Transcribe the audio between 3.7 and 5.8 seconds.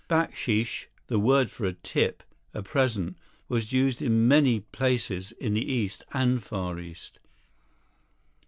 used in many places in the